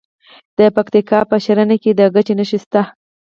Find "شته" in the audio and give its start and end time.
2.63-2.81